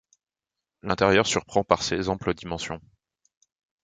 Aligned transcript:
L'intérieur 0.81 1.27
surprend 1.27 1.63
par 1.63 1.83
ses 1.83 2.09
amples 2.09 2.33
dimensions. 2.33 2.81